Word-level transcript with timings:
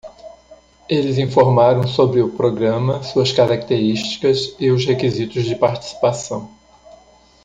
Eles 0.89 1.19
informarão 1.19 1.85
sobre 1.87 2.21
o 2.23 2.31
programa, 2.35 3.03
suas 3.03 3.31
características 3.31 4.55
e 4.59 4.71
os 4.71 4.83
requisitos 4.83 5.45
de 5.45 5.55
participação. 5.55 6.49